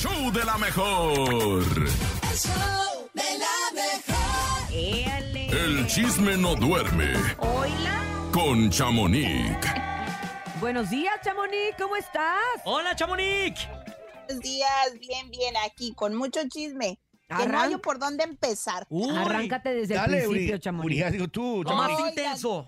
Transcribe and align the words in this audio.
show 0.00 0.32
de 0.32 0.44
la 0.44 0.56
mejor. 0.56 1.62
El 1.76 2.36
show 2.36 3.10
de 3.12 3.38
la 3.38 3.56
mejor. 3.74 4.72
Éale. 4.72 5.46
El 5.48 5.86
chisme 5.86 6.38
no 6.38 6.54
duerme 6.54 7.12
Hola. 7.36 8.02
con 8.32 8.70
Chamonix. 8.70 9.58
Buenos 10.58 10.88
días, 10.88 11.12
Chamonix, 11.22 11.76
¿cómo 11.78 11.96
estás? 11.96 12.40
Hola, 12.64 12.96
Chamonix. 12.96 13.68
Buenos 14.26 14.42
días, 14.42 14.98
bien, 14.98 15.30
bien, 15.30 15.54
aquí, 15.66 15.92
con 15.94 16.14
mucho 16.14 16.40
chisme. 16.48 16.98
Que 17.36 17.46
no 17.46 17.60
hay 17.60 17.76
por 17.76 17.98
dónde 17.98 18.24
empezar. 18.24 18.86
Uy, 18.88 19.14
Arráncate 19.14 19.74
desde 19.74 19.94
Dale, 19.94 20.22
el 20.22 20.28
principio, 20.30 20.58
Chamonix. 20.58 21.02
Uri, 21.02 21.12
digo 21.12 21.28
tú, 21.28 21.62
Lo 21.62 21.76
más 21.76 21.90
intenso. 22.08 22.66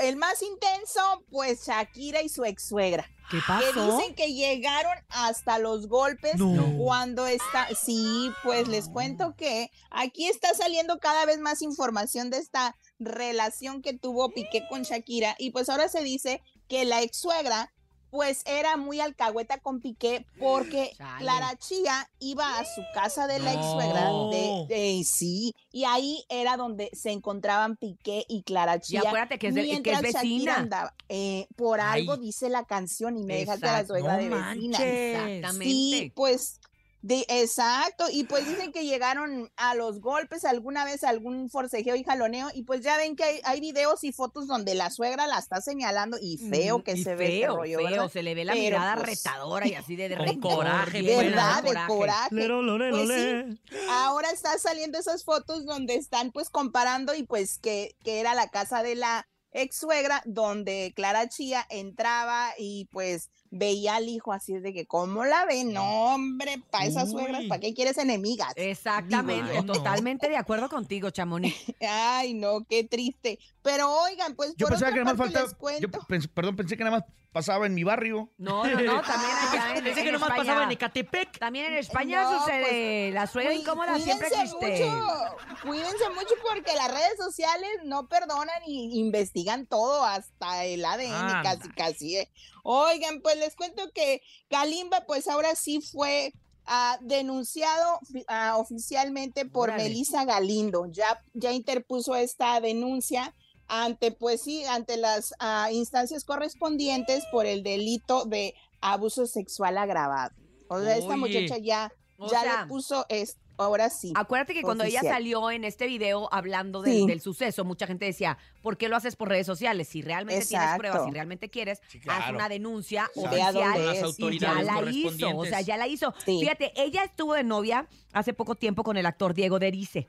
El 0.00 0.16
más 0.16 0.42
intenso, 0.42 1.24
pues 1.30 1.66
Shakira 1.66 2.22
y 2.22 2.28
su 2.28 2.44
ex 2.44 2.68
suegra. 2.68 3.08
¿Qué 3.30 3.36
Que 3.36 3.42
pasó? 3.46 3.96
dicen 3.98 4.14
que 4.16 4.32
llegaron 4.34 4.92
hasta 5.08 5.58
los 5.60 5.86
golpes 5.86 6.36
No. 6.36 6.76
cuando 6.78 7.26
está. 7.28 7.68
Sí, 7.76 8.32
pues 8.42 8.66
les 8.66 8.88
cuento 8.88 9.34
que 9.36 9.70
aquí 9.90 10.26
está 10.26 10.52
saliendo 10.54 10.98
cada 10.98 11.24
vez 11.26 11.38
más 11.38 11.62
información 11.62 12.30
de 12.30 12.38
esta 12.38 12.76
relación 12.98 13.82
que 13.82 13.92
tuvo 13.92 14.30
Piqué 14.30 14.66
con 14.68 14.82
Shakira. 14.82 15.36
Y 15.38 15.50
pues 15.52 15.68
ahora 15.68 15.88
se 15.88 16.02
dice 16.02 16.42
que 16.68 16.84
la 16.84 17.02
ex 17.02 17.18
suegra, 17.18 17.72
pues 18.10 18.42
era 18.46 18.76
muy 18.76 19.00
alcahueta 19.00 19.58
con 19.58 19.80
Piqué 19.80 20.26
porque 20.38 20.92
Chale. 20.98 21.20
Clara 21.20 21.56
Chía 21.56 22.08
iba 22.18 22.58
a 22.58 22.64
su 22.64 22.82
casa 22.94 23.26
de 23.26 23.38
la 23.38 23.52
No. 23.54 23.58
ex 23.60 23.70
suegra. 23.70 24.10
De, 24.30 24.66
de- 24.74 25.04
sí, 25.04 25.54
y 25.72 25.84
ahí 25.84 26.24
era 26.28 26.56
donde 26.56 26.90
se 26.92 27.10
encontraban 27.12 27.76
Piqué 27.76 28.24
y 28.28 28.42
Clara 28.42 28.76
Y 28.76 28.80
Chía. 28.80 29.00
acuérdate 29.06 29.38
que 29.38 29.48
es, 29.48 29.54
de- 29.54 29.82
que 29.82 29.92
es 29.92 30.00
vecina. 30.02 30.56
andaba, 30.56 30.94
eh, 31.08 31.46
por 31.56 31.80
Ay. 31.80 32.00
algo 32.02 32.16
dice 32.16 32.48
la 32.48 32.64
canción 32.64 33.16
y 33.16 33.22
me 33.24 33.36
dejaste 33.38 33.68
a 33.68 33.72
la 33.82 33.86
suegra 33.86 34.12
No 34.14 34.18
de 34.18 34.28
vecina. 34.28 34.44
manches. 34.46 34.80
Exactamente. 34.80 35.64
Sí, 35.64 36.12
pues, 36.14 36.60
de, 37.02 37.24
exacto. 37.28 38.04
Y 38.10 38.24
pues 38.24 38.46
dicen 38.46 38.72
que 38.72 38.84
llegaron 38.84 39.50
a 39.56 39.74
los 39.74 40.00
golpes 40.00 40.44
alguna 40.44 40.84
vez, 40.84 41.02
algún 41.04 41.48
forcejeo 41.50 41.96
y 41.96 42.04
jaloneo. 42.04 42.48
Y 42.54 42.62
pues 42.64 42.82
ya 42.82 42.96
ven 42.96 43.16
que 43.16 43.24
hay, 43.24 43.40
hay 43.44 43.60
videos 43.60 44.04
y 44.04 44.12
fotos 44.12 44.46
donde 44.46 44.74
la 44.74 44.90
suegra 44.90 45.26
la 45.26 45.38
está 45.38 45.60
señalando 45.60 46.18
y 46.20 46.36
feo 46.38 46.82
que 46.84 46.92
Y 46.92 47.02
se 47.02 47.14
ve 47.14 47.26
ese 47.26 47.38
feo, 47.40 47.56
rollo, 47.56 47.78
feo, 47.78 47.90
¿verdad? 47.90 48.08
se 48.10 48.22
le 48.22 48.34
ve 48.34 48.44
la 48.44 48.52
Pero, 48.52 48.64
mirada 48.64 48.94
pues, 48.96 49.06
retadora 49.06 49.66
y 49.66 49.74
así 49.74 49.96
de, 49.96 50.08
de 50.08 50.16
Con 50.40 50.40
coraje, 50.40 51.02
¿Verdad? 51.02 51.62
De 51.62 51.74
coraje. 51.86 52.34
Lero, 52.34 52.62
lore, 52.62 52.90
Pues 52.90 53.08
lore. 53.08 53.58
Ahora 53.90 54.30
está 54.30 54.58
saliendo 54.58 54.98
esas 54.98 55.24
fotos 55.24 55.64
donde 55.64 55.94
están 55.94 56.30
pues 56.32 56.50
comparando 56.50 57.14
y 57.14 57.22
pues 57.22 57.58
que, 57.58 57.96
que 58.04 58.20
era 58.20 58.34
la 58.34 58.48
casa 58.48 58.82
de 58.82 58.94
la 58.94 59.26
ex 59.52 59.76
suegra 59.76 60.22
donde 60.26 60.92
Clara 60.94 61.28
Chía 61.28 61.66
entraba 61.70 62.50
y 62.58 62.86
pues 62.92 63.30
veía 63.50 63.96
al 63.96 64.08
hijo 64.08 64.32
así 64.32 64.58
de 64.58 64.72
que 64.72 64.86
cómo 64.86 65.24
la 65.24 65.44
ven, 65.44 65.72
no 65.72 66.14
hombre, 66.14 66.62
para 66.70 66.86
esas 66.86 67.08
Uy. 67.08 67.12
suegras, 67.12 67.44
¿para 67.48 67.60
qué 67.60 67.74
quieres 67.74 67.98
enemigas? 67.98 68.52
Exactamente, 68.56 69.62
totalmente 69.64 70.28
de 70.28 70.36
acuerdo 70.36 70.68
contigo, 70.68 71.10
Chamonix. 71.10 71.54
Ay, 71.80 72.34
no, 72.34 72.64
qué 72.68 72.84
triste. 72.84 73.38
Pero 73.62 73.90
oigan, 73.90 74.34
pues 74.34 74.54
Yo 74.56 74.66
por 74.66 74.74
pensaba 74.74 74.92
que 74.92 75.00
nada 75.00 75.14
más 75.14 75.18
faltaba. 75.18 75.78
Yo 75.80 75.88
perdón, 76.32 76.56
pensé 76.56 76.76
que 76.76 76.84
nada 76.84 76.98
más 76.98 77.04
pasaba 77.32 77.66
en 77.66 77.74
mi 77.74 77.84
barrio. 77.84 78.30
No, 78.38 78.64
no, 78.64 78.80
no, 78.80 79.02
también 79.02 79.32
allá 79.50 79.76
en, 79.76 79.84
Pensé 79.84 80.02
que 80.02 80.12
nomás 80.12 80.30
España. 80.30 80.46
pasaba 80.46 80.64
en 80.64 80.70
Ecatepec. 80.72 81.38
También 81.38 81.66
en 81.66 81.74
España 81.74 82.22
No, 82.22 82.38
sucede, 82.40 83.10
la 83.12 83.26
suegra 83.26 83.52
incómoda 83.54 83.98
siempre 83.98 84.28
cuídense 84.28 84.56
existe. 84.56 84.84
Mucho, 84.86 85.36
cuídense 85.62 86.08
mucho 86.10 86.34
porque 86.42 86.74
las 86.74 86.90
redes 86.90 87.16
sociales 87.18 87.70
no 87.84 88.08
perdonan 88.08 88.62
y 88.66 88.98
investigan 88.98 89.66
todo, 89.66 90.04
hasta 90.04 90.64
el 90.64 90.84
ADN, 90.84 91.42
casi, 91.42 91.68
casi. 91.70 92.16
¿eh? 92.16 92.30
Oigan, 92.62 93.20
pues 93.20 93.36
les 93.40 93.56
cuento 93.56 93.90
que 93.92 94.22
Kalimba, 94.48 95.04
pues 95.06 95.26
ahora 95.26 95.54
sí 95.56 95.80
fue 95.80 96.32
ah, 96.66 96.98
denunciado 97.00 97.98
ah, 98.28 98.56
oficialmente 98.58 99.44
por 99.44 99.70
Órale. 99.70 99.84
Melissa 99.84 100.24
Galindo. 100.24 100.86
Ya, 100.86 101.24
ya 101.34 101.52
interpuso 101.52 102.14
esta 102.14 102.60
denuncia 102.60 103.34
ante, 103.66 104.10
pues 104.12 104.42
sí, 104.42 104.64
ante 104.64 104.96
las 104.96 105.34
ah, 105.38 105.70
instancias 105.72 106.24
correspondientes 106.24 107.24
por 107.32 107.46
el 107.46 107.62
delito 107.62 108.24
de 108.24 108.54
abuso 108.80 109.26
sexual 109.26 109.78
agravado. 109.78 110.34
O 110.68 110.80
sea, 110.80 110.96
esta 110.96 111.16
muchacha 111.16 111.58
ya, 111.58 111.92
O 112.16 112.30
ya 112.30 112.42
sea, 112.42 112.62
le 112.62 112.68
puso 112.68 113.04
es 113.08 113.36
ahora 113.62 113.90
sí. 113.90 114.12
Acuérdate 114.14 114.54
que 114.54 114.62
cuando 114.62 114.84
ella 114.84 115.00
salió 115.02 115.50
en 115.50 115.64
este 115.64 115.86
video 115.86 116.28
hablando 116.32 116.82
del, 116.82 116.94
Sí. 116.94 117.06
del 117.06 117.20
suceso, 117.20 117.64
mucha 117.64 117.86
gente 117.86 118.04
decía, 118.04 118.38
¿por 118.62 118.76
qué 118.76 118.88
lo 118.88 118.96
haces 118.96 119.16
por 119.16 119.28
redes 119.28 119.46
sociales? 119.46 119.88
Si 119.88 120.02
realmente 120.02 120.44
tienes 120.46 120.76
pruebas, 120.78 121.04
si 121.04 121.10
realmente 121.10 121.48
quieres, 121.50 121.80
Sí, 121.88 122.00
haz 122.08 122.30
una 122.30 122.48
denuncia 122.48 123.10
dónde 123.14 123.42
oficial. 123.42 123.54
Las 123.54 124.66
Ya 124.66 124.82
la 124.82 124.90
hizo, 124.90 125.36
o 125.36 125.44
sea, 125.44 125.60
ya 125.60 125.76
la 125.76 125.86
hizo. 125.86 126.14
Sí. 126.24 126.38
Fíjate, 126.40 126.72
ella 126.76 127.04
estuvo 127.04 127.34
de 127.34 127.44
novia 127.44 127.86
hace 128.12 128.32
poco 128.32 128.54
tiempo 128.54 128.82
con 128.82 128.96
el 128.96 129.06
actor 129.06 129.34
Diego 129.34 129.58
Derice. 129.58 130.06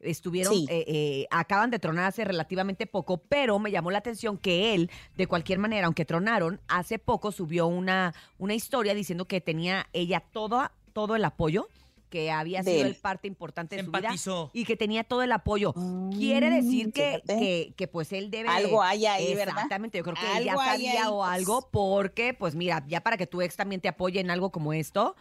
Estuvieron, 0.00 0.54
Sí. 0.54 0.66
eh, 0.70 0.84
eh, 0.86 1.26
acaban 1.30 1.70
de 1.70 1.80
tronar 1.80 2.04
hace 2.04 2.24
relativamente 2.24 2.86
poco, 2.86 3.18
pero 3.18 3.58
me 3.58 3.72
llamó 3.72 3.90
la 3.90 3.98
atención 3.98 4.38
que 4.38 4.72
él, 4.74 4.90
de 5.16 5.26
cualquier 5.26 5.58
manera, 5.58 5.86
aunque 5.86 6.04
tronaron, 6.04 6.60
hace 6.68 7.00
poco 7.00 7.32
subió 7.32 7.66
una, 7.66 8.14
una 8.38 8.54
historia 8.54 8.94
diciendo 8.94 9.24
que 9.26 9.40
tenía 9.40 9.88
ella 9.92 10.20
todo, 10.32 10.70
todo 10.92 11.16
el 11.16 11.24
apoyo, 11.24 11.66
que 12.08 12.30
había 12.30 12.62
De 12.62 12.70
sido 12.72 12.82
él. 12.82 12.86
el 12.88 12.94
parte 12.96 13.28
importante 13.28 13.76
de 13.76 13.82
Se 13.82 13.86
su 13.86 13.92
vida 13.92 14.50
y 14.52 14.64
que 14.64 14.76
tenía 14.76 15.04
todo 15.04 15.22
el 15.22 15.32
apoyo. 15.32 15.74
Quiere 16.16 16.50
decir 16.50 16.88
Mm, 16.88 16.92
que, 16.92 17.22
que, 17.26 17.74
que, 17.76 17.88
pues 17.88 18.12
él 18.12 18.30
debe... 18.30 18.48
Algo 18.48 18.82
hay 18.82 19.06
ahí, 19.06 19.34
¿verdad? 19.34 19.54
Exactamente, 19.54 19.98
yo 19.98 20.04
creo 20.04 20.16
que 20.16 20.38
él 20.38 20.44
ya 20.44 20.56
sabía 20.56 21.02
ahí, 21.04 21.08
o 21.10 21.24
algo 21.24 21.68
porque, 21.70 22.34
pues 22.34 22.54
mira, 22.54 22.84
ya 22.88 23.00
para 23.02 23.16
que 23.16 23.26
tu 23.26 23.42
ex 23.42 23.56
también 23.56 23.80
te 23.80 23.88
apoye 23.88 24.20
en 24.20 24.30
algo 24.30 24.50
como 24.50 24.72
esto, 24.72 25.16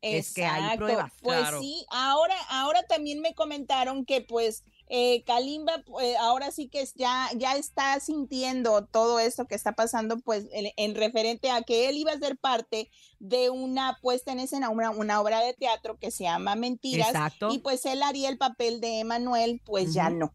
es 0.00 0.34
que 0.34 0.44
hay 0.44 0.76
pruebas. 0.76 1.12
Pues 1.22 1.38
Claro. 1.40 1.60
sí, 1.60 1.86
ahora, 1.90 2.34
ahora 2.50 2.82
también 2.82 3.20
me 3.20 3.34
comentaron 3.34 4.04
que 4.04 4.20
pues 4.20 4.64
eh, 4.88 5.24
Kalimba 5.24 5.82
eh, 6.02 6.16
ahora 6.18 6.50
sí 6.50 6.68
que 6.68 6.86
ya, 6.94 7.28
ya 7.36 7.56
está 7.56 7.98
sintiendo 8.00 8.84
todo 8.86 9.18
esto 9.18 9.46
que 9.46 9.54
está 9.54 9.72
pasando 9.72 10.18
pues 10.18 10.46
en, 10.52 10.72
en 10.76 10.94
referente 10.94 11.50
a 11.50 11.62
que 11.62 11.88
él 11.88 11.96
iba 11.96 12.12
a 12.12 12.18
ser 12.18 12.36
parte 12.36 12.90
de 13.18 13.50
una 13.50 13.98
puesta 14.02 14.32
en 14.32 14.40
escena, 14.40 14.68
una, 14.68 14.90
una 14.90 15.20
obra 15.20 15.40
de 15.40 15.54
teatro 15.54 15.98
que 15.98 16.10
se 16.10 16.24
llama 16.24 16.54
Mentiras 16.54 17.08
Exacto. 17.08 17.48
y 17.50 17.58
pues 17.58 17.86
él 17.86 18.02
haría 18.02 18.28
el 18.28 18.38
papel 18.38 18.80
de 18.80 19.00
Emanuel, 19.00 19.60
pues 19.64 19.94
ya 19.94 20.10
no. 20.10 20.32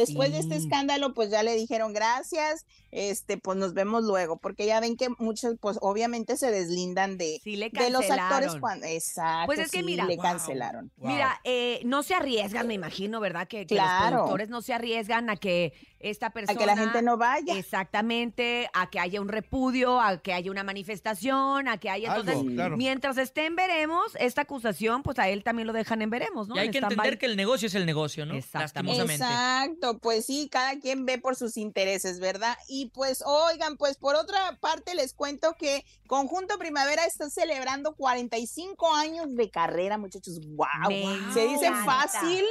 Después 0.00 0.32
de 0.32 0.38
este 0.38 0.56
escándalo, 0.56 1.14
pues 1.14 1.30
ya 1.30 1.42
le 1.42 1.54
dijeron 1.54 1.92
gracias, 1.92 2.66
este, 2.90 3.36
pues 3.38 3.58
nos 3.58 3.74
vemos 3.74 4.04
luego, 4.04 4.38
porque 4.38 4.66
ya 4.66 4.80
ven 4.80 4.96
que 4.96 5.08
muchos, 5.18 5.56
pues 5.60 5.78
obviamente 5.80 6.36
se 6.36 6.50
deslindan 6.50 7.18
de, 7.18 7.40
Sí 7.42 7.56
le 7.56 7.70
de 7.70 7.90
los 7.90 8.10
actores 8.10 8.56
cuando, 8.60 8.86
exacto, 8.86 9.46
Pues 9.46 9.58
es 9.58 9.70
que 9.70 9.80
sí, 9.80 9.84
mira, 9.84 10.04
le 10.06 10.16
wow. 10.16 10.24
cancelaron. 10.24 10.92
Wow. 10.96 11.10
Mira, 11.10 11.40
eh, 11.44 11.80
no 11.84 12.02
se 12.02 12.14
arriesgan, 12.14 12.66
me 12.66 12.74
imagino, 12.74 13.20
¿verdad? 13.20 13.46
Que, 13.48 13.66
que 13.66 13.74
los 13.74 13.84
productores 14.08 14.48
no 14.48 14.62
se 14.62 14.72
arriesgan 14.72 15.30
a 15.30 15.36
que 15.36 15.72
esta 15.98 16.26
A 16.26 16.30
persona... 16.30 16.58
que 16.58 16.66
la 16.66 16.76
gente 16.76 17.02
no 17.02 17.16
vaya. 17.16 17.58
Exactamente, 17.58 18.68
a 18.72 18.90
que 18.90 19.00
haya 19.00 19.20
un 19.20 19.28
repudio, 19.28 20.00
a 20.00 20.18
que 20.18 20.32
haya 20.32 20.50
una 20.50 20.64
manifestación, 20.64 21.68
a 21.68 21.78
que 21.78 21.90
haya... 21.90 22.12
Algo, 22.12 22.30
Entonces, 22.30 22.54
claro. 22.54 22.76
mientras 22.76 23.18
esté 23.18 23.46
en 23.46 23.56
veremos, 23.56 24.16
esta 24.18 24.42
acusación, 24.42 25.02
pues 25.02 25.18
a 25.18 25.28
él 25.28 25.42
también 25.42 25.66
lo 25.66 25.72
dejan 25.72 26.02
en 26.02 26.10
veremos, 26.10 26.48
¿no? 26.48 26.56
Y 26.56 26.60
hay 26.60 26.66
En 26.66 26.72
que 26.72 26.78
entender 26.78 27.18
que 27.18 27.26
el 27.26 27.36
negocio 27.36 27.66
es 27.66 27.74
el 27.74 27.86
negocio, 27.86 28.26
¿no? 28.26 28.34
Exactamente. 28.34 28.98
Lastimosamente. 28.98 29.24
Exacto, 29.24 29.85
pues 29.94 30.26
sí, 30.26 30.48
cada 30.50 30.78
quien 30.78 31.06
ve 31.06 31.18
por 31.18 31.36
sus 31.36 31.56
intereses, 31.56 32.20
¿verdad? 32.20 32.56
Y 32.68 32.86
pues, 32.90 33.22
oigan, 33.26 33.76
pues 33.76 33.96
por 33.96 34.14
otra 34.16 34.58
parte 34.60 34.94
les 34.94 35.12
cuento 35.14 35.54
que 35.54 35.84
Conjunto 36.06 36.58
Primavera 36.58 37.04
está 37.04 37.30
celebrando 37.30 37.94
45 37.96 38.94
años 38.94 39.34
de 39.34 39.50
carrera, 39.50 39.98
muchachos. 39.98 40.40
¡Wow! 40.40 40.88
Me 40.88 41.32
Se 41.34 41.46
dice 41.46 41.66
encanta. 41.66 41.84
fácil, 41.84 42.44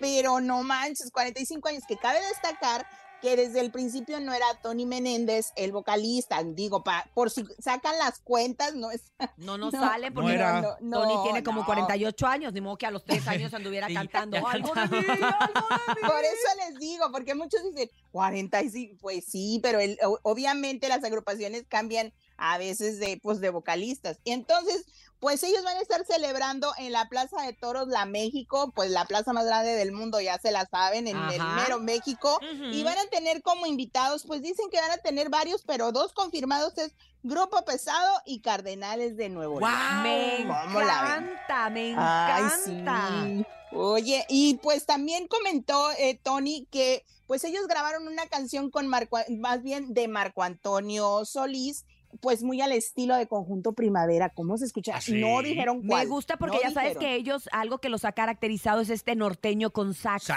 pero 0.00 0.40
no 0.40 0.62
manches, 0.62 1.10
45 1.10 1.68
años, 1.68 1.84
que 1.86 1.96
cabe 1.96 2.20
destacar 2.28 2.86
que 3.20 3.36
desde 3.36 3.60
el 3.60 3.70
principio 3.70 4.20
no 4.20 4.32
era 4.32 4.46
Tony 4.62 4.86
Menéndez 4.86 5.52
el 5.56 5.72
vocalista, 5.72 6.42
digo, 6.42 6.82
pa, 6.82 7.08
por 7.14 7.30
si 7.30 7.44
sacan 7.58 7.98
las 7.98 8.20
cuentas, 8.20 8.74
no 8.74 8.90
es... 8.90 9.02
No 9.36 9.58
nos 9.58 9.72
no, 9.72 9.80
salen 9.80 10.12
porque 10.14 10.28
No 10.28 10.34
era. 10.34 10.60
no, 10.60 10.76
no, 10.80 11.02
Tony 11.02 11.22
tiene 11.24 11.42
como 11.42 11.60
no. 11.60 11.66
48 11.66 12.26
años, 12.26 12.52
ni 12.52 12.60
modo 12.60 12.76
que 12.76 12.86
a 12.86 12.90
los 12.90 13.04
3 13.04 13.26
años 13.28 13.54
anduviera 13.54 13.86
Sí, 13.88 13.94
cantando 13.94 14.36
algo 14.46 14.68
de 14.68 14.74
cantaba. 14.74 15.00
mí, 15.00 15.06
algo 15.08 15.68
de 15.68 15.94
mí. 15.94 16.08
Por 16.08 16.24
eso 16.24 16.48
les 16.68 16.78
digo, 16.78 17.10
porque 17.12 17.34
muchos 17.34 17.62
dicen 17.64 17.90
45, 18.12 18.96
pues 19.00 19.24
sí, 19.24 19.60
pero 19.62 19.80
el- 19.80 19.98
obviamente 20.22 20.88
las 20.88 21.02
agrupaciones 21.04 21.64
cambian 21.68 22.12
a 22.36 22.58
veces 22.58 22.98
de, 22.98 23.18
pues, 23.22 23.40
de 23.40 23.50
vocalistas. 23.50 24.18
Y 24.24 24.32
entonces, 24.32 24.86
pues 25.20 25.42
ellos 25.42 25.62
van 25.62 25.76
a 25.76 25.80
estar 25.80 26.04
celebrando 26.06 26.72
en 26.78 26.92
la 26.92 27.08
Plaza 27.08 27.42
de 27.42 27.52
Toros 27.52 27.88
La 27.88 28.06
México, 28.06 28.72
pues 28.74 28.90
la 28.90 29.04
plaza 29.04 29.34
más 29.34 29.44
grande 29.44 29.72
del 29.72 29.92
mundo, 29.92 30.20
ya 30.20 30.38
se 30.38 30.50
la 30.50 30.66
saben, 30.66 31.06
en 31.06 31.16
el 31.16 31.42
mero 31.56 31.78
México. 31.78 32.40
Y 32.72 32.82
van 32.82 32.96
a 32.98 33.06
tener 33.06 33.42
como 33.42 33.66
invitados, 33.66 34.24
pues 34.26 34.40
dicen 34.40 34.70
que 34.70 34.80
van 34.80 34.90
a 34.90 34.96
tener 34.96 35.28
varios, 35.28 35.62
pero 35.66 35.92
dos 35.92 36.14
confirmados 36.14 36.76
es 36.78 36.92
Grupo 37.22 37.62
Pesado 37.66 38.22
y 38.24 38.40
Cardenales 38.40 39.18
de 39.18 39.28
Nuevo 39.28 39.60
León. 39.60 39.70
¡Guau! 39.70 40.02
Me 40.02 40.40
encanta, 40.40 41.70
me 41.70 41.94
Ay, 41.98 42.42
encanta. 42.44 43.24
sí. 43.26 43.46
Oye, 43.72 44.24
y 44.28 44.54
pues 44.54 44.86
también 44.86 45.28
comentó 45.28 45.90
eh, 45.92 46.18
Tony 46.22 46.66
que 46.70 47.04
pues 47.26 47.44
ellos 47.44 47.68
grabaron 47.68 48.08
una 48.08 48.26
canción 48.26 48.70
con 48.70 48.88
Marco, 48.88 49.18
más 49.28 49.62
bien 49.62 49.94
de 49.94 50.08
Marco 50.08 50.42
Antonio 50.42 51.24
Solís 51.24 51.84
pues 52.20 52.42
muy 52.42 52.60
al 52.60 52.72
estilo 52.72 53.16
de 53.16 53.26
conjunto 53.26 53.72
primavera. 53.72 54.28
¿Cómo 54.30 54.56
se 54.58 54.66
escucha? 54.66 54.92
¿Ah, 54.96 55.00
sí? 55.00 55.20
No 55.20 55.42
dijeron 55.42 55.80
Me 55.82 55.88
cuál. 55.88 56.08
gusta 56.08 56.36
porque 56.36 56.56
no 56.58 56.62
ya 56.62 56.70
sabes 56.70 56.96
que 56.98 57.14
ellos, 57.14 57.48
algo 57.52 57.78
que 57.78 57.88
los 57.88 58.04
ha 58.04 58.12
caracterizado 58.12 58.80
es 58.82 58.90
este 58.90 59.16
norteño 59.16 59.70
con 59.70 59.94
sax. 59.94 60.28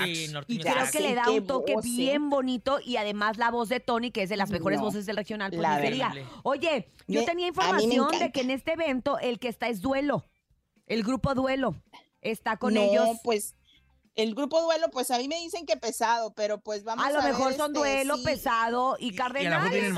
Y 0.48 0.60
Creo 0.60 0.76
que 0.92 1.00
le 1.02 1.14
da 1.16 1.30
un 1.30 1.46
toque 1.46 1.74
voz, 1.76 1.86
¿eh? 1.86 1.90
bien 1.90 2.30
bonito 2.30 2.80
y 2.84 2.98
además 2.98 3.38
la 3.38 3.52
voz 3.52 3.70
de 3.70 3.80
Tony, 3.80 4.12
que 4.12 4.24
es 4.24 4.30
de 4.30 4.38
las 4.38 4.50
mejores 4.50 4.80
No, 4.80 4.86
voces 4.86 5.06
del 5.06 5.18
regional, 5.18 5.52
pues 5.52 5.62
la 5.62 5.80
ni 5.80 5.86
se 5.88 5.92
verdad. 5.92 6.14
diga. 6.14 6.28
Oye, 6.44 6.88
yo 7.08 7.20
Me- 7.22 7.26
tenía 7.26 7.46
me 7.46 7.50
información 7.50 8.08
de 8.20 8.32
que 8.32 8.42
en 8.42 8.52
este 8.52 8.74
evento 8.74 9.20
el 9.20 9.40
que 9.40 9.50
está 9.50 9.68
es 9.68 9.82
Duelo, 9.82 10.26
el 10.88 11.04
grupo 11.04 11.36
Duelo, 11.36 11.76
está 12.22 12.58
con 12.58 12.74
no, 12.74 12.82
ellos. 12.82 13.18
pues 13.24 13.56
el 14.16 14.36
grupo 14.36 14.62
duelo, 14.62 14.90
pues 14.92 15.10
a 15.10 15.18
mí 15.18 15.28
me 15.28 15.38
dicen 15.40 15.66
que 15.66 15.76
pesado, 15.76 16.34
pero 16.36 16.60
pues 16.60 16.84
vamos 16.84 17.04
a 17.04 17.08
a 17.08 17.12
lo 17.12 17.22
ver, 17.24 17.32
mejor 17.34 17.54
son 17.56 17.72
este, 17.76 17.80
Duelo, 17.80 18.18
sí. 18.18 18.24
pesado 18.24 18.96
y, 19.00 19.12
lo 19.12 19.18
Cardenales. 19.18 19.94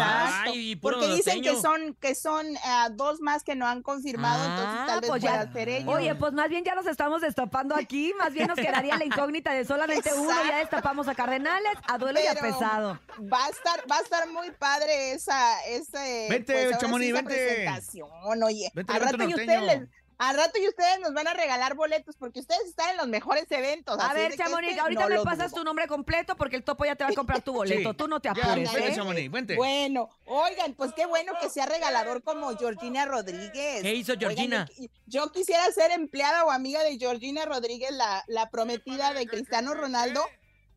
porque 0.82 1.08
dicen 1.10 1.42
que 1.42 1.56
son 1.56 1.96
que 2.00 2.16
son 2.16 2.46
ah, 2.64 2.90
dos 2.94 3.20
más 3.20 3.44
que 3.44 3.56
no 3.56 3.68
han 3.68 3.82
confirmado, 3.82 4.42
Ah, 4.42 4.56
entonces 4.56 4.88
tal 4.88 5.02
vez 5.02 5.10
pues 5.10 5.22
ya- 5.24 5.30
pueda 5.32 5.54
ser 5.54 5.70
ellos. 5.70 5.94
Oye, 5.94 6.16
pues 6.16 6.32
más 6.34 6.50
bien 6.50 6.64
ya 6.64 6.76
nos 6.76 6.88
estamos 6.88 7.22
destapando 7.22 7.76
aquí, 7.76 8.14
más 8.18 8.32
bien 8.32 8.48
nos 8.48 8.58
quedaría 8.58 8.98
la 8.98 9.04
incógnita 9.06 9.52
de 9.54 9.66
solamente 9.66 10.14
uno, 10.14 10.32
ya 10.48 10.58
destapamos 10.60 11.08
a 11.08 11.16
Cardenales, 11.16 11.74
a 11.88 11.98
Duelo 11.98 12.20
y 12.24 12.28
a 12.28 12.36
Pesado. 12.36 13.00
Va 13.32 13.46
a 13.46 13.50
estar, 13.50 13.84
va 13.92 13.98
a 13.98 14.02
estar 14.02 14.30
muy 14.30 14.50
padre 14.52 15.12
esa, 15.12 15.62
ese, 15.66 16.28
Vente, 16.30 16.54
pues, 16.68 16.78
Chamonix, 16.78 17.06
sí, 17.08 17.12
esa 17.12 17.22
vente. 17.22 17.34
presentación, 17.36 18.44
oye. 18.44 18.72
Vente, 18.74 18.94
al 18.94 19.02
rato 19.02 19.24
y 19.24 19.34
ustedes 19.34 19.62
les- 19.64 19.90
al 20.18 20.36
rato 20.38 20.58
y 20.60 20.68
ustedes 20.68 21.00
nos 21.02 21.14
van 21.14 21.28
a 21.28 21.34
regalar 21.34 21.76
boletos 21.76 22.16
porque 22.18 22.40
ustedes 22.40 22.66
están 22.68 22.92
en 22.92 22.98
los 22.98 23.08
mejores 23.08 23.46
eventos. 23.50 24.00
A 24.00 24.14
ver, 24.14 24.36
Chamonix, 24.36 24.70
este 24.70 24.82
ahorita 24.82 25.10
no 25.10 25.18
me 25.18 25.24
pasas 25.24 25.52
dudo. 25.52 25.62
tu 25.62 25.66
nombre 25.66 25.88
completo 25.88 26.36
porque 26.38 26.56
el 26.56 26.64
topo 26.64 26.86
ya 26.86 26.96
te 26.96 27.04
va 27.04 27.10
a 27.10 27.14
comprar 27.14 27.42
tu 27.42 27.52
boleto. 27.54 27.90
Sí. 27.92 27.98
Tú 27.98 28.08
no 28.08 28.20
te 28.20 28.30
Ya, 28.34 28.44
apures, 28.44 28.72
vente, 28.74 28.90
¿eh? 28.92 28.96
Chamonix, 28.96 29.32
vente. 29.32 29.56
Bueno, 29.56 30.10
oigan, 30.26 30.74
pues 30.74 30.94
qué 30.94 31.06
bueno 31.06 31.34
que 31.42 31.50
sea 31.50 31.66
regalador 31.66 32.24
como 32.24 32.56
Georgina 32.58 33.06
Rodríguez. 33.06 33.82
¿Qué 33.82 33.94
hizo 33.94 34.14
Oigan, 34.14 34.30
Georgina? 34.36 34.68
yo, 34.78 34.88
yo 35.08 35.32
quisiera 35.32 35.70
ser 35.72 35.92
empleada 35.92 36.46
o 36.46 36.52
amiga 36.52 36.82
de 36.84 36.98
Georgina 36.98 37.46
Rodríguez, 37.46 37.92
la, 37.92 38.24
la 38.28 38.50
prometida 38.50 39.14
de 39.14 39.28
Cristiano 39.28 39.74
Ronaldo, 39.74 40.24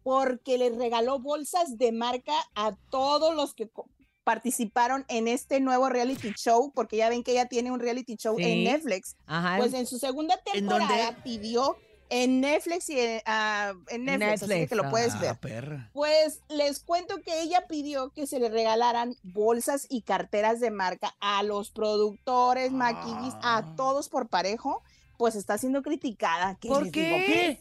porque 0.03 0.59
le 0.59 0.71
regaló 0.71 1.19
bolsas 1.21 1.77
de 1.79 1.93
marca 1.93 2.35
a 2.55 2.75
todos 2.91 3.35
los 3.35 3.55
que 3.55 3.69
participaron 4.33 5.07
en 5.09 5.27
este 5.27 5.59
nuevo 5.59 5.89
reality 5.89 6.35
show, 6.37 6.71
porque 6.75 6.99
ya 6.99 7.09
ven 7.09 7.23
que 7.25 7.33
ella 7.33 7.47
tiene 7.47 7.71
un 7.71 7.81
reality 7.81 8.17
show 8.17 8.37
Sí. 8.37 8.43
en 8.45 8.65
Netflix. 8.65 9.17
Ajá. 9.27 9.57
Pues 9.57 9.73
en 9.73 9.87
su 9.87 9.99
segunda 9.99 10.35
¿En 10.53 10.53
temporada 10.67 11.17
pidió 11.25 11.79
en 12.11 12.41
Netflix 12.43 12.91
y 12.91 13.01
en, 13.01 13.23
ah, 13.25 13.73
en 13.89 14.05
Netflix, 14.05 14.43
así 14.43 14.47
Netflix, 14.51 14.69
que 14.69 14.75
lo 14.77 14.91
puedes 14.91 15.15
Ah, 15.15 15.19
ver. 15.21 15.37
perra. 15.39 15.91
Pues 15.95 16.41
les 16.51 16.81
cuento 16.81 17.23
que 17.23 17.41
ella 17.41 17.65
pidió 17.69 18.11
que 18.11 18.27
se 18.27 18.39
le 18.39 18.51
regalaran 18.51 19.15
bolsas 19.23 19.87
y 19.89 20.03
carteras 20.03 20.61
de 20.61 20.71
marca 20.71 21.15
a 21.21 21.43
los 21.43 21.71
productores, 21.71 22.71
maquillistas, 22.71 23.41
Ah. 23.43 23.57
a 23.59 23.77
todos 23.77 24.11
por 24.11 24.29
parejo, 24.29 24.83
pues 25.17 25.37
está 25.37 25.57
siendo 25.57 25.81
criticada. 25.83 26.59
¿Qué 26.61 26.69
¿Por 26.69 26.83
les 26.85 26.93
digo? 26.93 27.17
qué? 27.27 27.61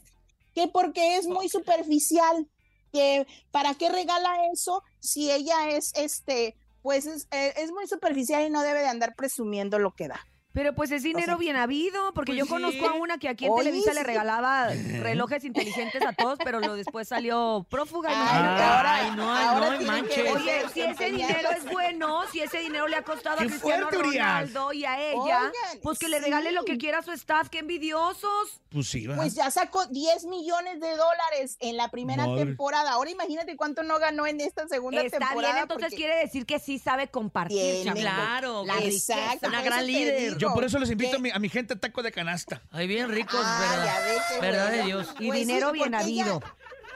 Que 0.54 0.68
porque 0.68 1.16
es 1.16 1.28
muy 1.28 1.48
superficial, 1.48 2.46
que 2.92 3.28
para 3.52 3.76
qué 3.76 3.90
regala 3.90 4.30
eso 4.54 4.84
si 5.00 5.32
ella 5.32 5.70
es 5.70 5.92
este, 5.96 6.56
pues 6.82 7.06
es, 7.06 7.28
eh, 7.32 7.54
es 7.58 7.72
muy 7.72 7.88
superficial 7.88 8.46
y 8.46 8.50
no 8.50 8.62
debe 8.62 8.80
de 8.80 8.88
andar 8.88 9.16
presumiendo 9.16 9.80
lo 9.80 9.92
que 9.92 10.08
da. 10.08 10.20
Pero 10.58 10.74
pues 10.74 10.90
es 10.90 11.04
dinero 11.04 11.26
sea, 11.28 11.36
bien 11.36 11.56
habido, 11.56 12.12
porque 12.16 12.32
pues 12.32 12.40
yo 12.40 12.46
sí. 12.46 12.50
conozco 12.50 12.88
a 12.88 12.94
una 12.94 13.20
que 13.20 13.30
aquí 13.30 13.46
en 13.46 13.52
Oye, 13.52 13.66
Televisa 13.66 13.94
le 13.94 14.02
regalaba 14.02 14.70
relojes 15.02 15.44
inteligentes 15.46 16.02
a 16.04 16.14
todos, 16.14 16.40
pero 16.44 16.60
lo 16.60 16.74
después 16.74 17.08
salió 17.08 17.64
prófuga. 17.70 18.10
no 18.10 18.16
Ay, 18.16 18.28
salió. 18.28 18.50
ahora- 18.64 18.94
Ay, 18.96 19.12
no, 19.16 19.36
ahora 19.36 19.70
no 19.70 19.78
que 19.78 19.86
manches. 19.86 20.32
Oye, 20.34 20.62
si 20.74 20.82
ese 20.82 21.12
dinero 21.12 21.50
es 21.56 21.64
bueno, 21.72 22.22
si 22.32 22.40
ese 22.42 22.58
dinero 22.58 22.88
le 22.88 22.96
ha 22.96 23.04
costado 23.04 23.36
a 23.38 23.44
¡Qué 23.44 23.50
Cristiano 23.50 23.88
fuerte! 23.90 24.04
Ronaldo 24.18 24.74
y 24.74 24.84
a 24.86 25.00
ella, 25.00 25.20
Oigan, 25.22 25.52
pues 25.84 26.00
que 26.00 26.10
le 26.10 26.20
regale 26.20 26.52
lo 26.52 26.66
que 26.66 26.80
quiera 26.80 26.98
a 26.98 27.04
su 27.04 27.12
staff, 27.12 27.50
qué 27.50 27.60
envidiosos. 27.60 28.60
Pues 28.70 28.88
sí, 28.90 29.06
va. 29.06 29.16
Pues 29.16 29.36
ya 29.36 29.52
sacó 29.52 29.86
10 29.86 30.26
millones 30.26 30.80
de 30.80 30.90
dólares 30.90 31.58
en 31.60 31.78
la 31.78 31.90
primera 31.92 32.26
Madre. 32.26 32.46
temporada. 32.46 32.94
Ahora 32.94 33.12
imagínate 33.12 33.56
cuánto 33.56 33.84
no 33.84 34.00
ganó 34.00 34.26
en 34.26 34.42
esta 34.42 34.68
segunda 34.68 35.02
Está 35.04 35.20
temporada. 35.20 35.54
bien, 35.54 35.62
entonces 35.64 35.94
quiere 35.94 36.16
decir 36.18 36.48
que 36.48 36.58
sí 36.58 36.80
sabe 36.80 37.10
compartir. 37.10 37.92
Claro, 37.94 38.66
La. 38.66 38.80
Exacto, 38.80 39.48
Una 39.48 39.62
gran 39.62 39.86
líder. 39.86 40.38
Yo 40.48 40.54
por 40.54 40.64
eso 40.64 40.80
les 40.80 40.90
invito 40.90 41.18
a 41.18 41.20
mi, 41.20 41.30
a 41.32 41.40
mi 41.40 41.50
gente 41.50 41.74
a 41.76 41.80
taco 41.80 42.02
de 42.04 42.12
canasta. 42.12 42.62
Ay, 42.72 42.88
bien 42.88 43.10
ricos, 43.10 43.40
Ah, 43.44 43.60
¿verdad? 43.60 44.42
Verdad 44.42 44.72
de. 44.72 44.84
Dios. 44.84 45.08
Y 45.20 45.28
Pues 45.28 45.40
sí, 45.40 45.46
dinero 45.46 45.72
bien 45.72 45.94
ella- 45.94 46.00
habido. 46.04 46.42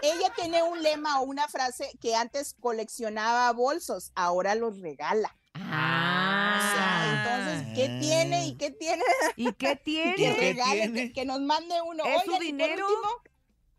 Ella 0.03 0.33
tiene 0.36 0.63
un 0.63 0.81
lema 0.81 1.19
o 1.19 1.24
una 1.25 1.48
frase 1.48 1.92
que 2.01 2.15
antes 2.15 2.56
coleccionaba 2.59 3.51
bolsos, 3.53 4.12
ahora 4.15 4.56
los 4.56 4.80
regala. 4.80 5.38
O 5.53 5.59
sea, 5.59 5.68
Ah. 5.74 7.53
entonces, 7.63 7.75
¿qué 7.75 8.00
tiene 8.00 8.48
y 8.48 8.56
qué 8.57 8.71
tiene? 8.71 9.03
¿Y 9.36 9.53
qué 9.53 9.53
que 9.68 9.75
tiene? 9.77 10.15
¿Qué 10.15 10.33
regale, 10.33 10.81
tiene? 10.81 11.01
que, 11.07 11.13
que 11.13 11.25
nos 11.25 11.39
mande 11.42 11.75
uno. 11.83 12.03
¿Es 12.03 12.24
su 12.24 12.31
Oigan, 12.31 12.33
y 12.33 12.36
por 12.36 12.39
dinero? 12.45 12.88
último- 12.88 13.24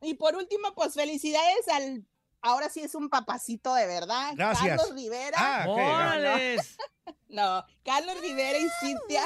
Y 0.02 0.14
por 0.14 0.36
último, 0.36 0.74
pues 0.74 0.94
felicidades 0.94 1.69
al, 1.72 2.04
ahora 2.40 2.69
sí 2.69 2.80
es 2.80 2.94
un 2.94 3.08
papacito 3.08 3.74
de 3.74 3.86
verdad, 3.86 4.32
Gracias. 4.36 4.76
Carlos 4.80 4.94
Rivera. 4.96 5.36
Ah, 5.38 5.64
ok. 5.69 5.78
¡Órales! 5.78 6.76
No, 7.28 7.64
Carlos 7.82 8.20
Rivera 8.20 8.58
y 8.58 8.69
Cintia, 8.78 9.22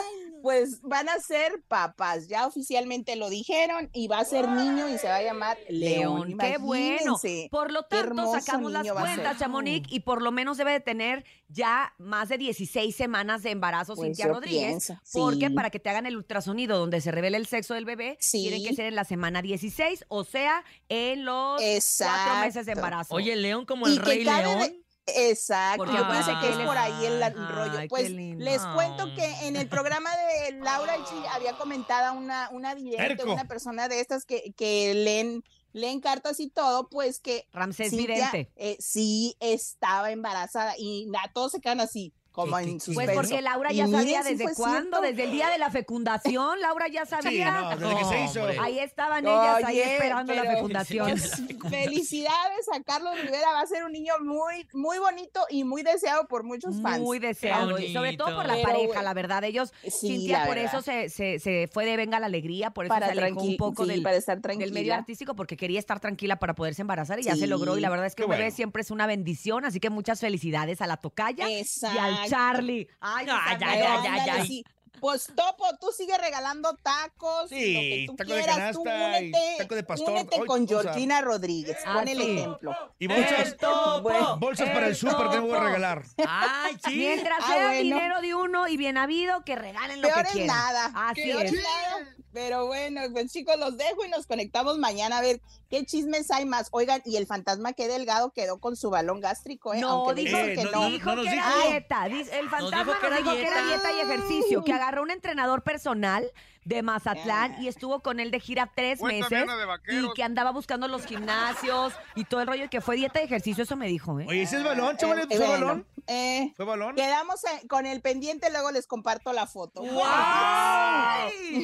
pues 0.47 0.81
van 0.83 1.09
a 1.09 1.19
ser 1.19 1.61
papás. 1.67 2.29
Ya 2.29 2.47
oficialmente 2.47 3.17
lo 3.17 3.29
dijeron 3.29 3.91
y 3.93 4.07
va 4.07 4.21
a 4.21 4.25
ser 4.25 4.47
niño 4.49 4.89
y 4.89 4.97
se 4.97 5.09
va 5.09 5.17
a 5.17 5.23
llamar 5.23 5.59
León. 5.69 6.29
León, 6.29 6.39
qué 6.39 6.57
bueno. 6.59 7.17
Por 7.51 7.73
lo 7.73 7.83
tanto, 7.83 8.33
sacamos 8.33 8.71
las 8.71 8.87
cuentas. 8.93 9.39
Chamonix, 9.41 9.89
y 9.91 10.01
por 10.01 10.23
lo 10.23 10.31
menos 10.31 10.57
debe 10.57 10.71
de 10.71 10.79
tener 10.79 11.25
ya 11.49 11.93
más 11.99 12.29
de 12.29 12.39
16 12.39 12.95
semanas 12.95 13.43
de 13.43 13.51
embarazo 13.51 13.97
Pues 13.97 14.07
Cintia 14.07 14.29
Rodríguez. 14.29 14.69
pienso, 14.87 15.01
Porque 15.13 15.49
sí. 15.49 15.53
para 15.53 15.71
que 15.71 15.81
te 15.81 15.91
hagan 15.91 16.07
el 16.07 16.17
ultrasonido 16.17 16.79
donde 16.79 17.01
se 17.01 17.11
revela 17.11 17.39
el 17.39 17.47
sexo 17.49 17.75
del 17.75 17.85
bebé, 17.85 18.17
Sí. 18.21 18.43
tiene 18.49 18.63
que 18.63 18.73
ser 18.73 18.87
en 18.87 18.95
la 18.95 19.03
semana 19.05 19.43
16, 19.43 20.05
o 20.07 20.23
sea, 20.23 20.63
en 20.89 21.25
los 21.25 21.61
cuatro 21.99 22.35
meses 22.41 22.67
de 22.67 22.73
embarazo. 22.73 23.13
Oye, 23.17 23.35
León 23.35 23.67
como 23.67 23.89
el 23.89 23.97
Rey 23.97 24.23
León. 24.23 24.61
de- 24.61 24.87
Exacto, 25.09 25.85
Porque 25.85 25.97
yo 25.99 26.09
pensé 26.09 26.33
que 26.41 26.49
es 26.49 26.57
por 26.67 26.77
ahí 26.77 27.05
el, 27.07 27.23
ay, 27.23 27.33
rollo. 27.33 27.79
qué 27.79 27.87
Pues 27.89 28.11
lindo. 28.11 28.45
les 28.45 28.61
cuento 28.75 29.05
que 29.15 29.47
en 29.47 29.55
el 29.55 29.69
programa 29.69 30.11
de 30.17 30.26
Laura 30.53 30.97
G 30.99 31.27
había 31.33 31.53
comentado 31.55 32.17
una, 32.17 32.49
una 32.51 32.75
vidente, 32.75 33.25
una 33.25 33.45
persona 33.47 33.89
de 33.89 34.01
estas 34.01 34.25
que, 34.25 34.53
que 34.57 34.95
leen, 34.95 35.43
leen 35.73 36.01
cartas 36.01 36.41
y 36.41 36.49
todo, 36.49 36.89
pues 36.89 37.21
que 37.21 37.47
Ramsés 37.53 37.91
Cintia, 37.91 38.31
Vidente. 38.31 38.53
eh, 38.57 38.77
sí 38.81 39.37
estaba 39.41 40.11
embarazada 40.11 40.75
y 40.79 41.07
na- 41.07 41.31
todos 41.35 41.53
se 41.53 41.61
quedan 41.61 41.81
así, 41.81 42.13
como 42.37 42.57
¿Qué, 42.59 42.65
qué, 42.65 42.71
en 42.71 42.79
qué? 42.79 42.85
sus 42.85 42.95
Pues 42.95 43.11
porque 43.13 43.41
Laura 43.41 43.73
ya 43.73 43.89
sabía 43.89 44.23
desde 44.23 44.55
cuándo, 44.55 45.01
desde 45.01 45.25
el 45.25 45.31
día 45.33 45.49
de 45.49 45.57
la 45.59 45.71
fecundación, 45.71 46.61
Laura 46.61 46.87
ya 46.89 47.07
Sí, 47.07 47.11
sabía. 47.23 47.51
no, 47.51 47.71
desde 47.71 47.97
que 47.97 48.05
se 48.05 48.25
hizo. 48.25 48.41
Hombre. 48.43 48.59
Ahí 48.61 48.79
estaban 48.79 49.25
ellas, 49.27 49.65
ahí 49.65 49.81
esperando 49.81 50.35
la 50.35 50.45
fecundación. 50.45 51.07
Pues, 51.17 51.41
felicidades 51.71 52.67
a 52.75 52.83
Carlos 52.83 53.15
Rivera, 53.21 53.53
va 53.53 53.61
a 53.61 53.67
ser 53.67 53.85
un 53.85 53.93
niño 53.93 54.13
muy, 54.23 54.69
muy 54.73 54.99
bonito 54.99 55.41
y 55.51 55.65
muy 55.65 55.83
deseado 55.83 56.27
por 56.29 56.45
muchos 56.45 56.81
fans. 56.83 57.01
Muy 57.01 57.19
deseado. 57.19 57.79
Y 57.79 57.93
sobre 57.93 58.17
todo 58.17 58.35
por 58.37 58.47
la. 58.47 58.55
Pero, 58.55 58.69
pareja, 58.69 59.03
la 59.03 59.15
verdad. 59.15 59.45
Ellos, 59.45 59.73
Sí, 59.83 59.91
Cintia, 59.91 60.45
por 60.47 60.57
verdad. 60.57 60.73
eso 60.75 60.83
se, 60.83 61.09
se, 61.09 61.39
se 61.39 61.69
fue 61.73 61.85
de 61.87 61.97
Venga 61.97 62.21
la 62.21 62.27
Alegría, 62.27 62.71
por 62.71 62.85
eso 62.85 62.95
para 62.95 63.07
se 63.07 63.13
alejó 63.13 63.41
un 63.43 63.57
poco 63.57 63.85
sí, 63.85 63.91
del, 63.91 64.03
para 64.03 64.17
estar 64.17 64.37
del 64.37 64.43
tranquila. 64.43 64.73
medio 64.73 64.95
artístico 64.95 65.35
porque 65.35 65.57
quería 65.57 65.79
estar 65.79 66.01
tranquila 66.01 66.37
para 66.39 66.55
poderse 66.55 66.83
embarazar 66.83 67.19
y 67.19 67.23
ya 67.23 67.37
se 67.37 67.47
logró. 67.47 67.77
Y 67.79 67.81
la 67.81 67.89
verdad 67.91 68.07
es 68.07 68.15
que 68.15 68.25
un 68.25 68.31
bebé 68.31 68.45
bueno. 68.45 68.57
siempre 68.57 68.83
es 68.83 68.91
una 68.91 69.07
bendición. 69.07 69.65
Así 69.65 69.81
que 69.81 69.91
muchas 69.91 70.21
felicidades 70.21 70.81
a 70.81 70.87
la 70.87 70.97
tocaya 70.99 71.49
y 71.49 71.55
al 71.55 71.61
Exacto. 71.61 72.26
Charlie. 72.31 72.89
Ay, 73.01 73.27
ay, 73.31 73.59
ay, 73.63 73.83
Ándale, 73.83 74.31
ay. 74.31 74.47
sí. 74.47 74.65
Pues 74.99 75.31
Topo, 75.37 75.67
tú 75.79 75.89
sigues 75.95 76.17
regalando 76.19 76.75
tacos, 76.83 77.51
Sí, 77.51 77.75
lo 77.75 77.81
que 77.81 78.05
tú 78.07 78.17
taco 78.17 78.33
de 78.35 78.43
quieras, 78.43 78.73
tú 78.73 78.83
canasta 78.83 79.21
y 79.21 79.29
únete, 79.29 79.55
taco 79.59 79.75
de 79.75 79.83
pastor. 79.85 80.11
únete 80.11 80.41
Hoy, 80.41 80.47
con 80.47 80.67
Georgina 80.67 81.21
Rodríguez, 81.21 81.77
Ah, 81.85 81.93
pon 81.99 82.09
el 82.09 82.19
sí. 82.19 82.39
ejemplo. 82.39 82.95
Y 82.99 83.07
bolsas, 83.07 83.41
El 83.41 83.57
topo, 83.59 84.01
Bueno, 84.01 84.39
bolsas 84.39 84.69
para 84.71 84.87
el 84.87 84.93
el 84.93 84.97
súper 84.97 85.29
te 85.31 85.39
voy 85.39 85.53
a 85.53 85.61
regalar. 85.61 86.03
¡Ay, 86.27 86.79
sí! 86.83 86.97
Mientras 86.97 87.39
Ah, 87.43 87.47
sea 87.47 87.67
bueno. 87.67 87.83
dinero 87.83 88.21
de 88.23 88.35
uno 88.35 88.69
y 88.69 88.79
bien 88.79 88.97
habido, 88.97 89.45
que 89.45 89.55
regalen 89.55 90.01
lo 90.01 90.09
Peor 90.09 90.23
que 90.23 90.29
es 90.29 90.33
quieran. 90.33 90.57
nada. 90.57 90.91
Así 90.95 91.23
peor 91.25 91.45
es. 91.45 91.53
nada. 91.53 92.16
Pero 92.37 92.67
bueno, 92.67 93.01
pues 93.13 93.33
chicos, 93.33 93.57
los 93.59 93.79
dejo 93.79 94.05
y 94.05 94.11
nos 94.11 94.27
conectamos 94.27 94.77
mañana 94.77 95.17
a 95.17 95.23
ver 95.23 95.41
qué 95.71 95.87
chismes 95.87 96.31
hay 96.31 96.45
más. 96.45 96.69
Oigan, 96.71 97.01
y 97.07 97.17
el 97.17 97.27
fantasma 97.27 97.73
que 97.73 97.89
delgado 97.89 98.31
quedó 98.33 98.59
con 98.59 98.77
su 98.77 98.91
balón 98.91 99.21
gástrico, 99.21 99.73
¿eh? 99.73 99.81
No, 99.81 99.89
Aunque 100.07 100.23
dijo, 100.23 100.37
Eh, 100.37 100.55
que 100.55 100.65
no, 100.65 100.71
no. 100.73 100.91
dijo 100.91 101.09
no 101.11 101.17
nos 101.17 101.25
que 101.25 101.33
era 101.33 101.47
dijo. 101.57 101.69
dieta. 101.71 102.05
Dice- 102.11 102.39
el 102.39 102.51
fantasma 102.51 102.85
dijo 102.85 103.01
que 103.01 103.09
nos 103.09 103.19
dijo 103.21 103.33
que 103.37 103.47
era 103.47 103.67
dieta. 103.67 103.91
y 103.91 104.01
ejercicio, 104.01 104.65
que 104.65 104.73
agarró 104.75 105.03
un 105.03 105.11
entrenador 105.13 105.63
personal 105.63 106.31
de 106.67 106.83
Mazatlán 106.83 107.53
Ah. 107.57 107.61
y 107.63 107.69
estuvo 107.69 108.01
con 108.01 108.19
él 108.21 108.31
de 108.33 108.41
gira 108.41 108.71
tres 108.75 109.01
meses 109.01 109.47
y 109.89 110.13
que 110.15 110.23
andaba 110.25 110.51
buscando 110.51 110.89
los 110.89 111.07
gimnasios 111.07 111.95
y 112.17 112.25
todo 112.25 112.41
el 112.41 112.49
rollo 112.49 112.65
y 112.65 112.69
que 112.69 112.81
fue 112.83 112.97
dieta 112.97 113.21
y 113.21 113.25
ejercicio, 113.25 113.63
eso 113.63 113.77
me 113.77 113.87
dijo, 113.87 114.19
¿eh? 114.21 114.27
Oye, 114.29 114.43
¿ese 114.43 114.57
es 114.59 114.65
balón, 114.65 114.97
chaval? 114.97 115.21
Eh, 115.21 115.27
¿Fue 115.29 115.39
bueno, 115.47 115.53
balón? 115.67 115.87
eh, 116.09 116.53
¿Fue 116.57 116.65
balón? 116.67 116.97
quedamos 116.97 117.43
eh, 117.45 117.67
con 117.69 117.87
el 117.87 118.01
pendiente, 118.03 118.51
luego 118.51 118.73
les 118.73 118.87
comparto 118.89 119.33
la 119.33 119.47
foto. 119.47 119.81
¡Ay! 120.05 120.76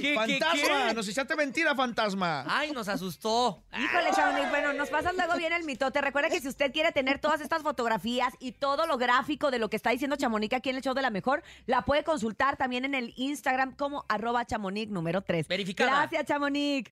¿Qué, 0.03 0.17
qué, 0.27 0.39
¡Fantasma! 0.41 0.89
qué? 0.89 0.95
¡Nos 0.95 1.09
echaste 1.09 1.37
mentira, 1.37 1.77
fantasma! 1.77 2.45
Ay, 2.49 2.73
nos 2.73 2.89
asustó. 2.89 3.63
Híjole, 3.73 4.11
Chamonix, 4.15 4.51
bueno, 4.51 4.73
nos 4.73 4.91
pasas 4.91 5.15
luego 5.15 5.37
bien 5.37 5.53
el 5.53 5.63
mitote. 5.63 6.01
Recuerda 6.01 6.29
que 6.29 6.41
si 6.41 6.49
usted 6.49 6.73
quiere 6.73 6.91
tener 6.91 7.21
todas 7.21 7.41
estas 7.41 7.63
fotografías 7.63 8.35
y 8.41 8.51
todo 8.51 8.87
lo 8.87 8.99
gráfico 8.99 9.53
de 9.53 9.61
lo 9.61 9.71
que 9.71 9.77
está 9.77 9.91
diciendo 9.91 10.17
Chamonix 10.17 10.53
aquí 10.55 10.71
en 10.71 10.77
el 10.77 10.83
show 10.83 10.93
de 10.95 11.03
la 11.03 11.11
mejor, 11.11 11.45
la 11.67 11.83
puede 11.83 12.03
consultar 12.03 12.57
también 12.57 12.85
en 12.85 12.97
el 12.97 13.15
Instagram 13.17 13.77
como 13.77 14.05
arroba 14.09 14.45
chamonix 14.45 14.91
número 14.91 15.23
3. 15.23 15.47
Verificada. 15.47 15.91
Gracias, 15.91 16.27
Chamonix. 16.27 16.91